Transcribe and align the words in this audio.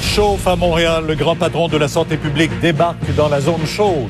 surchauffe 0.00 0.46
à 0.46 0.56
Montréal, 0.56 1.04
le 1.06 1.14
grand 1.14 1.36
patron 1.36 1.68
de 1.68 1.76
la 1.76 1.86
santé 1.86 2.16
publique 2.16 2.50
débarque 2.60 3.14
dans 3.14 3.28
la 3.28 3.42
zone 3.42 3.66
chaude. 3.66 4.08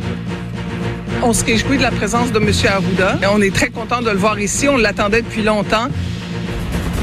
On 1.25 1.33
se 1.33 1.45
réjouit 1.45 1.77
de 1.77 1.83
la 1.83 1.91
présence 1.91 2.31
de 2.31 2.39
M. 2.39 2.53
Arruda. 2.69 3.19
On 3.35 3.43
est 3.43 3.53
très 3.53 3.69
content 3.69 4.01
de 4.01 4.11
le 4.11 4.17
voir 4.17 4.39
ici. 4.39 4.69
On 4.69 4.77
l'attendait 4.77 5.23
depuis 5.23 5.43
longtemps. 5.43 5.89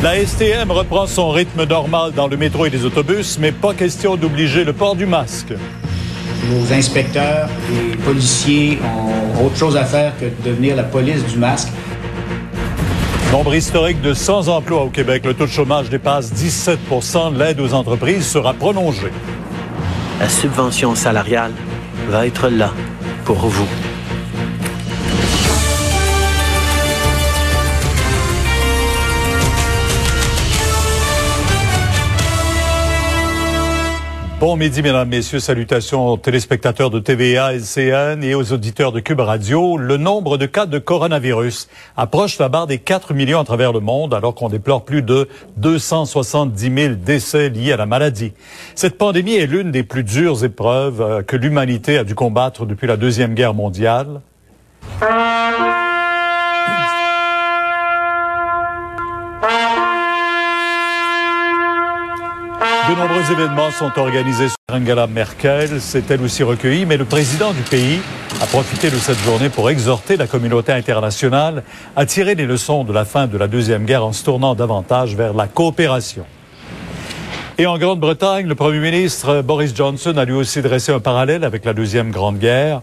La 0.02 0.26
STM 0.26 0.72
reprend 0.72 1.08
son 1.08 1.30
rythme 1.30 1.66
normal 1.66 2.14
dans 2.14 2.28
le 2.28 2.38
métro 2.38 2.66
et 2.68 2.70
les 2.70 2.86
autobus, 2.86 3.38
mais 3.38 3.52
pas 3.52 3.74
question 3.74 4.16
d'obliger 4.16 4.64
le 4.64 4.72
port 4.72 4.96
du 4.96 5.06
masque. 5.06 5.54
Nos 6.50 6.72
inspecteurs 6.72 7.50
et 7.74 7.98
policiers 7.98 8.80
ont 9.36 9.46
autre 9.46 9.58
chose 9.58 9.76
à 9.76 9.84
faire 9.84 10.14
que 10.18 10.26
de 10.26 10.52
devenir 10.52 10.78
la 10.78 10.84
police 10.84 11.26
du 11.26 11.38
masque. 11.38 11.68
Nombre 13.32 13.54
historique 13.54 14.02
de 14.02 14.16
100 14.16 14.48
emplois 14.48 14.82
au 14.82 14.90
Québec. 14.90 15.24
Le 15.24 15.36
taux 15.36 15.46
de 15.46 15.52
chômage 15.52 15.88
dépasse 15.92 16.34
17% 16.34 17.38
L'aide 17.38 17.60
aux 17.60 17.76
entreprises 17.76 18.26
sera 18.26 18.56
prolongée. 18.56 19.12
La 20.20 20.28
subvention 20.28 20.96
salariale 20.96 21.52
va 22.10 22.26
être 22.26 22.50
là 22.50 22.74
pour 23.26 23.38
vous. 23.38 23.68
Bon 34.40 34.56
midi, 34.56 34.82
mesdames, 34.82 35.10
messieurs. 35.10 35.42
Salutations 35.42 36.08
aux 36.08 36.16
téléspectateurs 36.16 36.90
de 36.90 37.00
TVA, 37.00 37.52
LCN 37.56 38.24
et 38.24 38.36
aux 38.36 38.54
auditeurs 38.54 38.94
de 38.94 39.02
Cube 39.02 39.20
Radio. 39.20 39.76
Le 39.76 39.98
nombre 39.98 40.38
de 40.38 40.46
cas 40.46 40.66
de 40.66 40.80
coronavirus 40.80 41.68
approche 41.98 42.40
la 42.40 42.48
barre 42.48 42.66
des 42.66 42.78
4 42.78 43.14
millions 43.14 43.42
à 43.42 43.44
travers 43.44 43.74
le 43.74 43.82
monde 43.82 44.14
alors 44.14 44.36
qu'on 44.36 44.48
déplore 44.48 44.86
plus 44.86 45.02
de 45.02 45.28
270 45.58 46.74
000 46.74 46.94
décès 46.96 47.50
liés 47.50 47.74
à 47.74 47.78
la 47.78 47.86
maladie. 47.86 48.32
Cette 48.76 48.98
pandémie 48.98 49.36
est 49.36 49.46
l'une 49.46 49.72
des 49.72 49.84
plus 49.84 50.06
dures 50.06 50.42
épreuves 50.46 51.02
euh, 51.02 51.22
que 51.22 51.36
l'humanité 51.36 51.98
a 51.98 52.06
dû 52.06 52.16
combattre 52.16 52.66
depuis 52.66 52.88
la 52.88 52.96
Deuxième 52.96 53.34
Guerre 53.34 53.54
mondiale. 53.54 54.22
De 62.90 62.96
nombreux 62.96 63.32
événements 63.32 63.70
sont 63.70 63.92
organisés 64.00 64.48
sur 64.48 64.76
Angela 64.76 65.06
Merkel. 65.06 65.80
C'est 65.80 66.10
elle 66.10 66.24
aussi 66.24 66.42
recueillie, 66.42 66.88
mais 66.88 66.98
le 66.98 67.06
président 67.06 67.54
du 67.54 67.62
pays 67.62 68.00
a 68.42 68.48
profité 68.48 68.90
de 68.90 68.96
cette 68.96 69.20
journée 69.20 69.50
pour 69.50 69.70
exhorter 69.70 70.18
la 70.18 70.26
communauté 70.26 70.72
internationale 70.72 71.62
à 71.96 72.08
tirer 72.08 72.34
les 72.34 72.48
leçons 72.48 72.84
de 72.84 72.92
la 72.92 73.06
fin 73.06 73.28
de 73.28 73.38
la 73.38 73.48
Deuxième 73.48 73.86
Guerre 73.86 74.04
en 74.04 74.12
se 74.12 74.24
tournant 74.24 74.56
davantage 74.56 75.16
vers 75.16 75.36
la 75.36 75.46
coopération. 75.46 76.26
Et 77.60 77.68
en 77.68 77.78
Grande-Bretagne, 77.78 78.48
le 78.48 78.56
Premier 78.56 78.80
ministre 78.80 79.44
Boris 79.44 79.76
Johnson 79.76 80.18
a 80.18 80.26
lui 80.26 80.34
aussi 80.34 80.64
dressé 80.64 80.92
un 80.92 81.00
parallèle 81.00 81.44
avec 81.44 81.66
la 81.66 81.76
Deuxième 81.76 82.10
Grande 82.10 82.40
Guerre. 82.40 82.82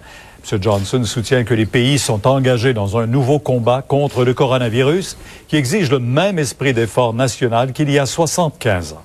M. 0.53 0.63
Johnson 0.63 1.03
soutient 1.03 1.43
que 1.43 1.55
les 1.55 1.67
pays 1.67 1.99
sont 1.99 2.29
engagés 2.29 2.75
dans 2.75 2.97
un 2.97 3.09
nouveau 3.09 3.41
combat 3.41 3.83
contre 3.83 4.25
le 4.25 4.35
coronavirus 4.35 5.17
qui 5.49 5.57
exige 5.57 5.91
le 5.91 5.99
même 5.99 6.39
esprit 6.39 6.75
d'effort 6.75 7.13
national 7.13 7.73
qu'il 7.73 7.91
y 7.91 7.99
a 7.99 8.07
75 8.07 8.93
ans. 8.93 9.03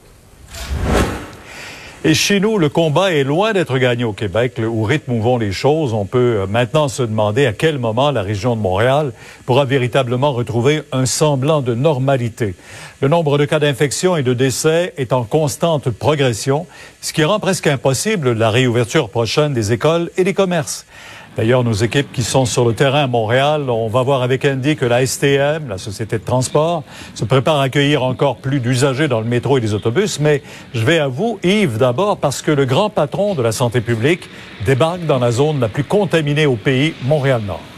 Et 2.03 2.15
chez 2.15 2.39
nous, 2.39 2.57
le 2.57 2.67
combat 2.67 3.13
est 3.13 3.23
loin 3.23 3.53
d'être 3.53 3.77
gagné 3.77 4.03
au 4.03 4.11
Québec. 4.11 4.53
Où 4.57 4.81
rythme 4.81 5.11
où 5.11 5.21
vont 5.21 5.37
les 5.37 5.51
choses, 5.51 5.93
on 5.93 6.05
peut 6.05 6.39
euh, 6.39 6.47
maintenant 6.47 6.87
se 6.87 7.03
demander 7.03 7.45
à 7.45 7.53
quel 7.53 7.77
moment 7.77 8.09
la 8.09 8.23
région 8.23 8.55
de 8.55 8.61
Montréal 8.61 9.11
pourra 9.45 9.65
véritablement 9.65 10.33
retrouver 10.33 10.81
un 10.91 11.05
semblant 11.05 11.61
de 11.61 11.75
normalité. 11.75 12.55
Le 13.01 13.07
nombre 13.07 13.37
de 13.37 13.45
cas 13.45 13.59
d'infection 13.59 14.17
et 14.17 14.23
de 14.23 14.33
décès 14.33 14.95
est 14.97 15.13
en 15.13 15.23
constante 15.23 15.91
progression, 15.91 16.65
ce 17.01 17.13
qui 17.13 17.23
rend 17.23 17.39
presque 17.39 17.67
impossible 17.67 18.31
la 18.31 18.49
réouverture 18.49 19.09
prochaine 19.09 19.53
des 19.53 19.71
écoles 19.71 20.09
et 20.17 20.23
des 20.23 20.33
commerces. 20.33 20.87
D'ailleurs, 21.37 21.63
nos 21.63 21.71
équipes 21.71 22.11
qui 22.11 22.23
sont 22.23 22.45
sur 22.45 22.65
le 22.65 22.73
terrain 22.73 23.03
à 23.03 23.07
Montréal, 23.07 23.69
on 23.69 23.87
va 23.87 24.03
voir 24.03 24.21
avec 24.21 24.43
Andy 24.43 24.75
que 24.75 24.85
la 24.85 25.05
STM, 25.05 25.69
la 25.69 25.77
Société 25.77 26.17
de 26.17 26.23
transport, 26.25 26.83
se 27.15 27.23
prépare 27.23 27.57
à 27.61 27.63
accueillir 27.63 28.03
encore 28.03 28.35
plus 28.35 28.59
d'usagers 28.59 29.07
dans 29.07 29.21
le 29.21 29.27
métro 29.27 29.57
et 29.57 29.61
les 29.61 29.73
autobus. 29.73 30.19
Mais 30.19 30.43
je 30.73 30.83
vais 30.83 30.99
à 30.99 31.07
vous, 31.07 31.39
Yves, 31.41 31.77
d'abord, 31.77 32.17
parce 32.17 32.41
que 32.41 32.51
le 32.51 32.65
grand 32.65 32.89
patron 32.89 33.33
de 33.33 33.41
la 33.41 33.53
santé 33.53 33.79
publique 33.79 34.29
débarque 34.65 35.05
dans 35.05 35.19
la 35.19 35.31
zone 35.31 35.61
la 35.61 35.69
plus 35.69 35.85
contaminée 35.85 36.45
au 36.45 36.57
pays, 36.57 36.93
Montréal-Nord. 37.03 37.70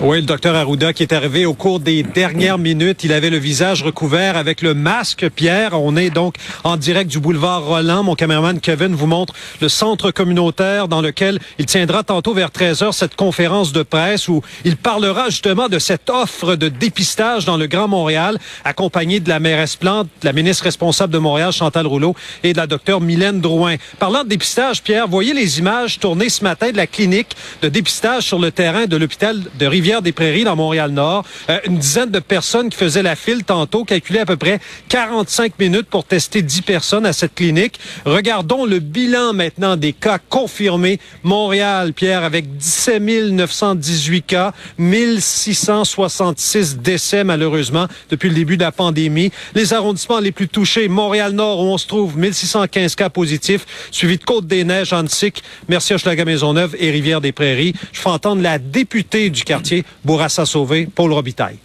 Oui, 0.00 0.18
le 0.18 0.26
docteur 0.26 0.54
Arruda 0.54 0.92
qui 0.92 1.02
est 1.02 1.12
arrivé 1.12 1.44
au 1.44 1.54
cours 1.54 1.80
des 1.80 2.04
dernières 2.04 2.56
minutes. 2.56 3.02
Il 3.02 3.12
avait 3.12 3.30
le 3.30 3.36
visage 3.36 3.82
recouvert 3.82 4.36
avec 4.36 4.62
le 4.62 4.72
masque. 4.72 5.28
Pierre, 5.28 5.72
on 5.72 5.96
est 5.96 6.10
donc 6.10 6.36
en 6.62 6.76
direct 6.76 7.10
du 7.10 7.18
boulevard 7.18 7.64
Roland. 7.64 8.04
Mon 8.04 8.14
caméraman 8.14 8.60
Kevin 8.60 8.94
vous 8.94 9.08
montre 9.08 9.34
le 9.60 9.68
centre 9.68 10.12
communautaire 10.12 10.86
dans 10.86 11.00
lequel 11.00 11.40
il 11.58 11.66
tiendra 11.66 12.04
tantôt 12.04 12.32
vers 12.32 12.52
13 12.52 12.82
heures 12.82 12.94
cette 12.94 13.16
conférence 13.16 13.72
de 13.72 13.82
presse 13.82 14.28
où 14.28 14.40
il 14.64 14.76
parlera 14.76 15.30
justement 15.30 15.68
de 15.68 15.80
cette 15.80 16.08
offre 16.10 16.54
de 16.54 16.68
dépistage 16.68 17.44
dans 17.44 17.56
le 17.56 17.66
Grand 17.66 17.88
Montréal, 17.88 18.38
accompagné 18.64 19.18
de 19.18 19.28
la 19.28 19.40
mairesse 19.40 19.74
Plante, 19.74 20.06
la 20.22 20.32
ministre 20.32 20.62
responsable 20.62 21.12
de 21.12 21.18
Montréal, 21.18 21.52
Chantal 21.52 21.88
Rouleau, 21.88 22.14
et 22.44 22.52
de 22.52 22.58
la 22.58 22.68
docteure 22.68 23.00
Mylène 23.00 23.40
Drouin. 23.40 23.74
Parlant 23.98 24.22
de 24.22 24.28
dépistage, 24.28 24.80
Pierre, 24.80 25.08
voyez 25.08 25.34
les 25.34 25.58
images 25.58 25.98
tournées 25.98 26.28
ce 26.28 26.44
matin 26.44 26.70
de 26.70 26.76
la 26.76 26.86
clinique 26.86 27.34
de 27.62 27.68
dépistage 27.68 28.22
sur 28.22 28.38
le 28.38 28.52
terrain 28.52 28.86
de 28.86 28.96
l'hôpital 28.96 29.42
de 29.58 29.66
Rivière 29.66 29.87
des 29.88 30.12
Prairies 30.12 30.44
dans 30.44 30.54
Montréal-Nord. 30.54 31.24
Euh, 31.48 31.58
une 31.64 31.78
dizaine 31.78 32.10
de 32.10 32.18
personnes 32.18 32.68
qui 32.68 32.76
faisaient 32.76 33.02
la 33.02 33.16
file 33.16 33.44
tantôt, 33.44 33.84
calculé 33.84 34.20
à 34.20 34.26
peu 34.26 34.36
près 34.36 34.60
45 34.88 35.58
minutes 35.58 35.86
pour 35.88 36.04
tester 36.04 36.42
10 36.42 36.62
personnes 36.62 37.06
à 37.06 37.14
cette 37.14 37.34
clinique. 37.34 37.80
Regardons 38.04 38.66
le 38.66 38.80
bilan 38.80 39.32
maintenant 39.32 39.76
des 39.76 39.94
cas 39.94 40.18
confirmés. 40.18 41.00
Montréal, 41.22 41.94
Pierre, 41.94 42.22
avec 42.22 42.56
17 42.56 43.32
918 43.32 44.22
cas, 44.22 44.52
1666 44.76 46.78
décès 46.78 47.24
malheureusement 47.24 47.86
depuis 48.10 48.28
le 48.28 48.34
début 48.34 48.56
de 48.56 48.62
la 48.62 48.72
pandémie. 48.72 49.30
Les 49.54 49.72
arrondissements 49.72 50.20
les 50.20 50.32
plus 50.32 50.48
touchés, 50.48 50.88
Montréal-Nord 50.88 51.60
où 51.60 51.64
on 51.64 51.78
se 51.78 51.86
trouve 51.86 52.18
1615 52.18 52.94
cas 52.94 53.08
positifs, 53.08 53.64
suivi 53.90 54.18
de 54.18 54.24
Côte-des-Neiges, 54.24 54.92
Antique, 54.92 55.42
Mercier-Hochelaga-Maisonneuve 55.68 56.76
et 56.78 56.90
Rivière-des-Prairies. 56.90 57.72
Je 57.92 58.00
fais 58.00 58.10
entendre 58.10 58.42
la 58.42 58.58
députée 58.58 59.30
du 59.30 59.44
quartier 59.44 59.77
Bourassa 60.04 60.46
Sauvé, 60.46 60.88
Paul 60.92 61.12
Robitaille. 61.12 61.58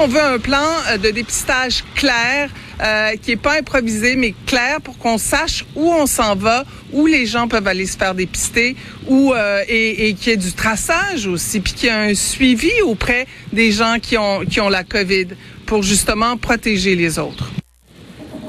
On 0.00 0.06
veut 0.06 0.22
un 0.22 0.38
plan 0.38 0.62
euh, 0.90 0.96
de 0.96 1.10
dépistage 1.10 1.82
clair, 1.96 2.50
euh, 2.80 3.16
qui 3.20 3.32
est 3.32 3.36
pas 3.36 3.58
improvisé, 3.58 4.14
mais 4.14 4.32
clair 4.46 4.80
pour 4.80 4.96
qu'on 4.96 5.18
sache 5.18 5.64
où 5.74 5.90
on 5.90 6.06
s'en 6.06 6.36
va, 6.36 6.64
où 6.92 7.06
les 7.06 7.26
gens 7.26 7.48
peuvent 7.48 7.66
aller 7.66 7.84
se 7.84 7.96
faire 7.96 8.14
dépister, 8.14 8.76
où 9.08 9.32
euh, 9.32 9.64
et, 9.68 10.08
et 10.08 10.14
qu'il 10.14 10.30
y 10.30 10.34
ait 10.34 10.36
du 10.36 10.52
traçage 10.52 11.26
aussi, 11.26 11.58
puis 11.58 11.72
qu'il 11.72 11.88
y 11.88 11.90
ait 11.90 12.10
un 12.10 12.14
suivi 12.14 12.70
auprès 12.86 13.26
des 13.52 13.72
gens 13.72 13.96
qui 14.00 14.16
ont 14.16 14.44
qui 14.44 14.60
ont 14.60 14.68
la 14.68 14.84
COVID 14.84 15.28
pour 15.66 15.82
justement 15.82 16.36
protéger 16.36 16.94
les 16.94 17.18
autres? 17.18 17.50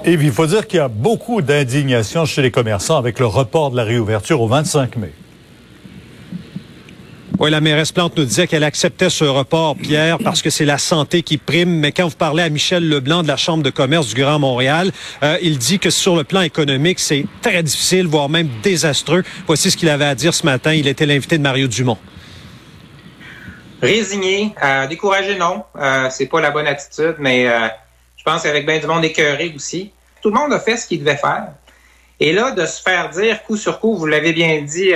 Et 0.05 0.13
il 0.13 0.31
faut 0.31 0.45
dire 0.45 0.67
qu'il 0.67 0.77
y 0.77 0.81
a 0.81 0.87
beaucoup 0.87 1.41
d'indignation 1.41 2.25
chez 2.25 2.43
les 2.43 2.51
commerçants 2.51 2.97
avec 2.97 3.19
le 3.19 3.25
report 3.25 3.71
de 3.71 3.75
la 3.75 3.83
réouverture 3.83 4.39
au 4.39 4.47
25 4.47 4.97
mai. 4.97 5.11
Oui, 7.39 7.49
la 7.49 7.61
mairesse 7.61 7.93
Plante 7.93 8.17
nous 8.17 8.25
disait 8.25 8.47
qu'elle 8.47 8.65
acceptait 8.65 9.09
ce 9.09 9.23
report, 9.23 9.77
Pierre, 9.77 10.17
parce 10.21 10.41
que 10.41 10.49
c'est 10.49 10.65
la 10.65 10.77
santé 10.77 11.23
qui 11.23 11.37
prime. 11.37 11.79
Mais 11.79 11.93
quand 11.93 12.09
vous 12.09 12.15
parlez 12.17 12.43
à 12.43 12.49
Michel 12.49 12.89
Leblanc 12.89 13.23
de 13.23 13.29
la 13.29 13.37
Chambre 13.37 13.63
de 13.63 13.69
commerce 13.69 14.07
du 14.07 14.21
Grand 14.21 14.39
Montréal, 14.39 14.91
euh, 15.23 15.37
il 15.41 15.57
dit 15.57 15.79
que 15.79 15.89
sur 15.89 16.17
le 16.17 16.25
plan 16.25 16.41
économique, 16.41 16.99
c'est 16.99 17.25
très 17.41 17.63
difficile, 17.63 18.07
voire 18.07 18.27
même 18.27 18.49
désastreux. 18.61 19.23
Voici 19.47 19.71
ce 19.71 19.77
qu'il 19.77 19.87
avait 19.87 20.03
à 20.03 20.15
dire 20.15 20.33
ce 20.33 20.45
matin. 20.45 20.73
Il 20.73 20.85
était 20.85 21.05
l'invité 21.05 21.37
de 21.37 21.43
Mario 21.43 21.69
Dumont. 21.69 21.97
Résigné, 23.81 24.53
euh, 24.61 24.87
découragé, 24.87 25.37
non. 25.37 25.63
Euh, 25.77 26.09
c'est 26.11 26.25
pas 26.25 26.41
la 26.41 26.51
bonne 26.51 26.67
attitude, 26.67 27.15
mais 27.19 27.47
euh, 27.47 27.69
je 28.17 28.23
pense 28.25 28.43
qu'avec 28.43 28.65
bien 28.65 28.79
du 28.79 28.87
monde 28.87 29.05
écœuré 29.05 29.53
aussi. 29.55 29.93
Tout 30.21 30.31
le 30.31 30.35
monde 30.35 30.51
a 30.51 30.59
fait 30.59 30.75
ce 30.75 30.85
qu'il 30.85 30.99
devait 30.99 31.15
faire. 31.15 31.47
Et 32.19 32.33
là, 32.33 32.51
de 32.51 32.65
se 32.65 32.81
faire 32.81 33.09
dire 33.09 33.41
coup 33.43 33.55
sur 33.55 33.79
coup, 33.79 33.95
vous 33.95 34.07
l'avez 34.07 34.33
bien 34.33 34.61
dit, 34.61 34.91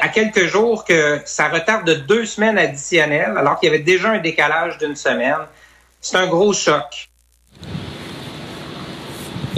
à 0.00 0.08
quelques 0.08 0.46
jours 0.46 0.84
que 0.84 1.20
ça 1.24 1.48
retarde 1.48 1.86
de 1.86 1.94
deux 1.94 2.26
semaines 2.26 2.58
additionnelles, 2.58 3.34
alors 3.36 3.58
qu'il 3.58 3.68
y 3.70 3.74
avait 3.74 3.82
déjà 3.82 4.10
un 4.10 4.18
décalage 4.18 4.78
d'une 4.78 4.96
semaine. 4.96 5.46
C'est 6.00 6.16
un 6.16 6.26
gros 6.26 6.52
choc. 6.52 7.08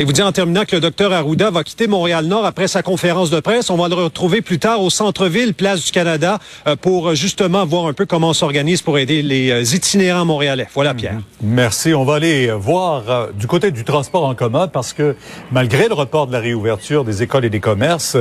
Et 0.01 0.05
vous 0.05 0.13
dites 0.13 0.23
en 0.23 0.31
terminant 0.31 0.65
que 0.65 0.77
le 0.77 0.81
docteur 0.81 1.13
Arruda 1.13 1.51
va 1.51 1.65
quitter 1.65 1.89
Montréal-Nord 1.89 2.45
après 2.45 2.69
sa 2.69 2.85
conférence 2.85 3.31
de 3.31 3.41
presse. 3.41 3.69
On 3.69 3.77
va 3.77 3.89
le 3.89 3.97
retrouver 3.97 4.43
plus 4.43 4.61
tard 4.61 4.81
au 4.81 4.91
centre-ville, 4.91 5.55
place 5.55 5.85
du 5.87 5.91
Canada, 5.91 6.39
euh, 6.69 6.77
pour 6.77 7.17
justement 7.17 7.67
voir 7.67 7.87
un 7.87 7.93
peu 7.93 8.07
comment 8.07 8.29
on 8.29 8.33
s'organise 8.33 8.81
pour 8.81 8.97
aider 9.01 9.23
les 9.23 9.51
euh, 9.51 9.75
itinérants 9.75 10.25
montréalais. 10.25 10.69
Voilà, 10.73 10.95
Pierre. 10.95 11.15
Mhm. 11.15 11.23
Merci. 11.43 11.95
On 11.95 12.05
va 12.05 12.15
aller 12.15 12.53
voir 12.53 13.11
euh, 13.11 13.27
du 13.37 13.49
côté 13.49 13.73
du 13.73 13.83
transport 13.83 14.25
en 14.25 14.37
commun 14.37 14.69
parce 14.69 14.93
que 14.93 15.17
malgré 15.51 15.89
le 15.89 15.95
report 15.95 16.29
de 16.29 16.33
la 16.33 16.39
réouverture 16.39 17.03
des 17.05 17.25
écoles 17.25 17.47
et 17.47 17.51
des 17.51 17.59
commerces, 17.59 18.17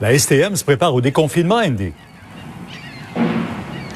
la 0.00 0.18
STM 0.18 0.56
se 0.56 0.64
prépare 0.64 0.92
au 0.92 1.00
déconfinement, 1.00 1.60
Andy. 1.64 1.92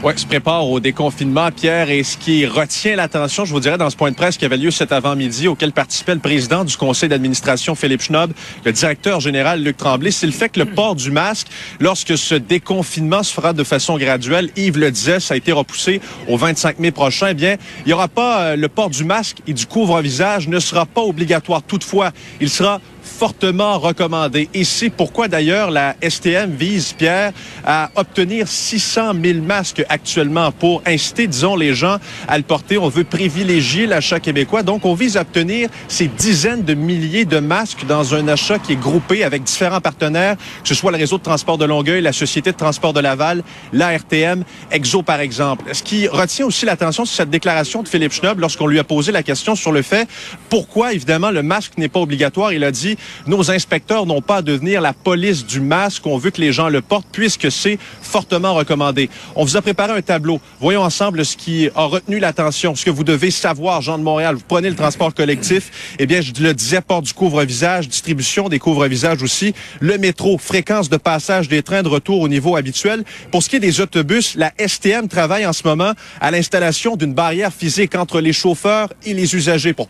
Oui, 0.06 0.12
se 0.16 0.24
prépare 0.24 0.68
au 0.68 0.78
déconfinement, 0.78 1.50
Pierre. 1.50 1.90
Et 1.90 2.04
ce 2.04 2.16
qui 2.16 2.46
retient 2.46 2.94
l'attention, 2.94 3.44
je 3.44 3.52
vous 3.52 3.58
dirais, 3.58 3.76
dans 3.76 3.90
ce 3.90 3.96
point 3.96 4.12
de 4.12 4.14
presse 4.14 4.36
qui 4.36 4.44
avait 4.44 4.56
lieu 4.56 4.70
cet 4.70 4.92
avant-midi, 4.92 5.48
auquel 5.48 5.72
participait 5.72 6.14
le 6.14 6.20
président 6.20 6.62
du 6.62 6.76
conseil 6.76 7.08
d'administration, 7.08 7.74
Philippe 7.74 8.02
Schnob, 8.02 8.32
le 8.64 8.70
directeur 8.70 9.18
général, 9.18 9.64
Luc 9.64 9.76
Tremblay, 9.76 10.12
c'est 10.12 10.26
le 10.26 10.32
fait 10.32 10.48
que 10.48 10.60
le 10.60 10.66
port 10.66 10.94
du 10.94 11.10
masque, 11.10 11.48
lorsque 11.80 12.16
ce 12.16 12.36
déconfinement 12.36 13.24
se 13.24 13.34
fera 13.34 13.52
de 13.52 13.64
façon 13.64 13.98
graduelle, 13.98 14.50
Yves 14.54 14.78
le 14.78 14.92
disait, 14.92 15.18
ça 15.18 15.34
a 15.34 15.36
été 15.36 15.50
repoussé 15.50 16.00
au 16.28 16.36
25 16.36 16.78
mai 16.78 16.92
prochain, 16.92 17.30
eh 17.30 17.34
bien, 17.34 17.56
il 17.80 17.88
n'y 17.88 17.92
aura 17.92 18.06
pas 18.06 18.42
euh, 18.42 18.56
le 18.56 18.68
port 18.68 18.90
du 18.90 19.02
masque 19.02 19.38
et 19.48 19.54
du 19.54 19.66
couvre-visage 19.66 20.46
ne 20.46 20.60
sera 20.60 20.86
pas 20.86 21.02
obligatoire. 21.02 21.64
Toutefois, 21.64 22.12
il 22.40 22.48
sera 22.48 22.80
fortement 23.06 23.78
recommandé. 23.78 24.48
Et 24.54 24.64
c'est 24.64 24.90
pourquoi 24.90 25.28
d'ailleurs 25.28 25.70
la 25.70 25.96
STM 26.06 26.50
vise, 26.50 26.92
Pierre, 26.92 27.32
à 27.64 27.90
obtenir 27.96 28.48
600 28.48 29.12
000 29.22 29.40
masques 29.40 29.84
actuellement 29.88 30.52
pour 30.52 30.82
inciter, 30.86 31.26
disons, 31.26 31.56
les 31.56 31.74
gens 31.74 31.98
à 32.28 32.36
le 32.36 32.44
porter. 32.44 32.78
On 32.78 32.88
veut 32.88 33.04
privilégier 33.04 33.86
l'achat 33.86 34.20
québécois. 34.20 34.62
Donc, 34.62 34.84
on 34.84 34.94
vise 34.94 35.16
à 35.16 35.22
obtenir 35.22 35.68
ces 35.88 36.08
dizaines 36.08 36.62
de 36.62 36.74
milliers 36.74 37.24
de 37.24 37.38
masques 37.38 37.86
dans 37.86 38.14
un 38.14 38.28
achat 38.28 38.58
qui 38.58 38.72
est 38.72 38.80
groupé 38.80 39.24
avec 39.24 39.44
différents 39.44 39.80
partenaires, 39.80 40.36
que 40.62 40.68
ce 40.68 40.74
soit 40.74 40.90
le 40.90 40.98
réseau 40.98 41.18
de 41.18 41.22
transport 41.22 41.58
de 41.58 41.64
Longueuil, 41.64 42.02
la 42.02 42.12
Société 42.12 42.52
de 42.52 42.56
transport 42.56 42.92
de 42.92 43.00
Laval, 43.00 43.42
la 43.72 43.96
RTM, 43.96 44.44
Exo, 44.70 45.02
par 45.02 45.20
exemple. 45.20 45.64
Ce 45.72 45.82
qui 45.82 46.08
retient 46.08 46.46
aussi 46.46 46.66
l'attention, 46.66 47.04
c'est 47.04 47.16
cette 47.16 47.30
déclaration 47.30 47.82
de 47.82 47.88
Philippe 47.88 48.12
Schnob 48.12 48.40
lorsqu'on 48.40 48.66
lui 48.66 48.78
a 48.78 48.84
posé 48.84 49.12
la 49.12 49.22
question 49.22 49.54
sur 49.54 49.72
le 49.72 49.82
fait 49.82 50.08
pourquoi, 50.48 50.92
évidemment, 50.92 51.30
le 51.30 51.42
masque 51.42 51.72
n'est 51.76 51.88
pas 51.88 52.00
obligatoire. 52.00 52.52
Il 52.52 52.64
a 52.64 52.70
dit 52.70 52.95
nos 53.26 53.50
inspecteurs 53.50 54.06
n'ont 54.06 54.22
pas 54.22 54.36
à 54.36 54.42
devenir 54.42 54.80
la 54.80 54.92
police 54.92 55.46
du 55.46 55.60
masque. 55.60 56.06
On 56.06 56.18
veut 56.18 56.30
que 56.30 56.40
les 56.40 56.52
gens 56.52 56.68
le 56.68 56.80
portent 56.80 57.08
puisque 57.12 57.50
c'est 57.50 57.78
fortement 58.02 58.54
recommandé. 58.54 59.08
On 59.34 59.44
vous 59.44 59.56
a 59.56 59.62
préparé 59.62 59.92
un 59.92 60.02
tableau. 60.02 60.40
Voyons 60.60 60.82
ensemble 60.82 61.24
ce 61.24 61.36
qui 61.36 61.68
a 61.74 61.84
retenu 61.84 62.18
l'attention, 62.18 62.74
ce 62.74 62.84
que 62.84 62.90
vous 62.90 63.04
devez 63.04 63.30
savoir, 63.30 63.82
Jean 63.82 63.98
de 63.98 64.02
Montréal. 64.02 64.36
Vous 64.36 64.44
prenez 64.46 64.70
le 64.70 64.76
transport 64.76 65.14
collectif. 65.14 65.96
Eh 65.98 66.06
bien, 66.06 66.20
je 66.20 66.32
le 66.42 66.54
disais, 66.54 66.80
port 66.80 67.02
du 67.02 67.12
couvre-visage, 67.12 67.88
distribution 67.88 68.48
des 68.48 68.58
couvre-visages 68.58 69.22
aussi. 69.22 69.54
Le 69.80 69.98
métro, 69.98 70.38
fréquence 70.38 70.88
de 70.88 70.96
passage 70.96 71.48
des 71.48 71.62
trains 71.62 71.82
de 71.82 71.88
retour 71.88 72.20
au 72.20 72.28
niveau 72.28 72.56
habituel. 72.56 73.04
Pour 73.30 73.42
ce 73.42 73.48
qui 73.48 73.56
est 73.56 73.60
des 73.60 73.80
autobus, 73.80 74.34
la 74.36 74.52
STM 74.58 75.08
travaille 75.08 75.46
en 75.46 75.52
ce 75.52 75.66
moment 75.66 75.92
à 76.20 76.30
l'installation 76.30 76.96
d'une 76.96 77.14
barrière 77.14 77.52
physique 77.52 77.94
entre 77.94 78.20
les 78.20 78.32
chauffeurs 78.32 78.92
et 79.04 79.14
les 79.14 79.34
usagers 79.34 79.72
pour 79.72 79.88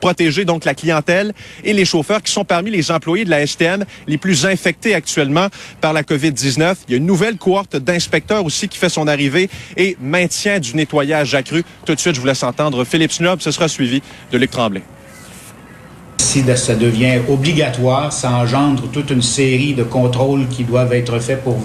protéger 0.00 0.44
donc 0.44 0.64
la 0.64 0.74
clientèle 0.74 1.32
et 1.64 1.72
les 1.72 1.84
chauffeurs 1.84 2.22
qui 2.22 2.32
sont 2.32 2.44
parmi 2.48 2.70
les 2.70 2.90
employés 2.90 3.24
de 3.24 3.30
la 3.30 3.46
STM 3.46 3.84
les 4.06 4.18
plus 4.18 4.46
infectés 4.46 4.94
actuellement 4.94 5.48
par 5.80 5.92
la 5.92 6.02
COVID-19. 6.02 6.74
Il 6.88 6.92
y 6.92 6.94
a 6.94 6.96
une 6.96 7.06
nouvelle 7.06 7.36
cohorte 7.36 7.76
d'inspecteurs 7.76 8.44
aussi 8.44 8.68
qui 8.68 8.78
fait 8.78 8.88
son 8.88 9.06
arrivée 9.06 9.48
et 9.76 9.96
maintien 10.00 10.58
du 10.58 10.74
nettoyage 10.74 11.34
accru. 11.34 11.62
Tout 11.84 11.94
de 11.94 12.00
suite, 12.00 12.14
je 12.14 12.20
vous 12.20 12.26
laisse 12.26 12.42
entendre 12.42 12.84
Philippe 12.84 13.12
Snob. 13.12 13.40
Ce 13.40 13.50
sera 13.50 13.68
suivi 13.68 14.02
de 14.32 14.38
Luc 14.38 14.50
Tremblay. 14.50 14.82
Si 16.16 16.42
ça 16.56 16.74
devient 16.74 17.20
obligatoire, 17.28 18.12
ça 18.12 18.32
engendre 18.32 18.90
toute 18.90 19.10
une 19.10 19.22
série 19.22 19.74
de 19.74 19.84
contrôles 19.84 20.48
qui 20.48 20.64
doivent 20.64 20.92
être 20.92 21.18
faits 21.20 21.42
pour 21.42 21.58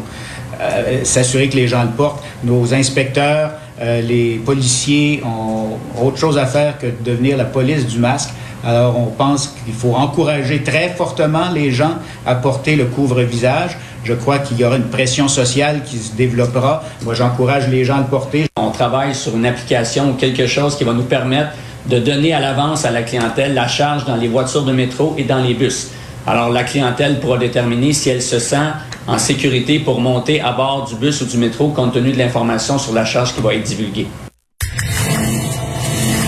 euh, 0.62 1.03
s'assurer 1.03 1.50
que 1.50 1.56
les 1.56 1.68
gens 1.68 1.83
le 1.83 1.89
portent. 1.89 2.24
Nos 2.44 2.74
inspecteurs, 2.74 3.51
euh, 3.81 4.01
les 4.01 4.35
policiers 4.45 5.23
ont 5.25 5.77
autre 6.05 6.17
chose 6.17 6.37
à 6.37 6.45
faire 6.45 6.77
que 6.77 6.87
de 6.87 7.11
devenir 7.11 7.37
la 7.37 7.45
police 7.45 7.87
du 7.87 7.99
masque. 7.99 8.29
Alors, 8.65 8.97
on 8.97 9.07
pense 9.07 9.55
qu'il 9.65 9.73
faut 9.73 9.93
encourager 9.93 10.63
très 10.63 10.89
fortement 10.89 11.51
les 11.53 11.71
gens 11.71 11.95
à 12.25 12.35
porter 12.35 12.75
le 12.75 12.85
couvre-visage. 12.85 13.77
Je 14.05 14.13
crois 14.13 14.39
qu'il 14.39 14.57
y 14.57 14.63
aura 14.63 14.77
une 14.77 14.89
pression 14.89 15.27
sociale 15.27 15.81
qui 15.85 15.97
se 15.97 16.13
développera. 16.15 16.83
Moi, 17.03 17.13
j'encourage 17.13 17.67
les 17.67 17.83
gens 17.83 17.95
à 17.95 18.01
le 18.01 18.05
porter. 18.05 18.45
On 18.55 18.71
travaille 18.71 19.15
sur 19.15 19.35
une 19.35 19.45
application 19.45 20.11
ou 20.11 20.13
quelque 20.13 20.47
chose 20.47 20.77
qui 20.77 20.85
va 20.85 20.93
nous 20.93 21.03
permettre 21.03 21.51
de 21.87 21.99
donner 21.99 22.33
à 22.33 22.39
l'avance 22.39 22.85
à 22.85 22.91
la 22.91 23.01
clientèle 23.01 23.53
la 23.53 23.67
charge 23.67 24.05
dans 24.05 24.15
les 24.15 24.29
voitures 24.29 24.63
de 24.63 24.71
métro 24.71 25.15
et 25.17 25.23
dans 25.23 25.39
les 25.39 25.53
bus. 25.53 25.89
Alors, 26.25 26.49
la 26.49 26.63
clientèle 26.63 27.19
pourra 27.19 27.37
déterminer 27.37 27.91
si 27.91 28.09
elle 28.09 28.21
se 28.21 28.39
sent 28.39 28.71
en 29.07 29.17
sécurité 29.17 29.79
pour 29.79 30.00
monter 30.00 30.41
à 30.41 30.51
bord 30.51 30.85
du 30.85 30.95
bus 30.95 31.21
ou 31.21 31.25
du 31.25 31.38
métro 31.38 31.69
compte 31.69 31.94
tenu 31.94 32.11
de 32.11 32.17
l'information 32.17 32.77
sur 32.77 32.94
la 32.94 33.05
charge 33.05 33.33
qui 33.33 33.41
va 33.41 33.53
être 33.53 33.63
divulguée. 33.63 34.07